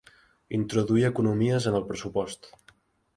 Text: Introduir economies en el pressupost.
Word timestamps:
Introduir 0.57 1.03
economies 1.09 1.67
en 1.73 1.77
el 1.81 1.85
pressupost. 1.91 2.49